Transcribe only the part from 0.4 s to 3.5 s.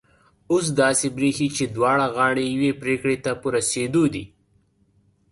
اوس داسي برېښي چي دواړه غاړې یوې پرېکړي ته په